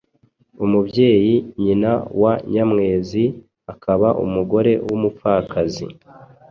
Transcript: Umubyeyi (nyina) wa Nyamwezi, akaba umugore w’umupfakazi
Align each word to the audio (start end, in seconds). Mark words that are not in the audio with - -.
Umubyeyi 0.65 1.35
(nyina) 1.61 1.91
wa 2.21 2.33
Nyamwezi, 2.53 3.23
akaba 3.73 4.07
umugore 4.25 4.71
w’umupfakazi 4.87 5.85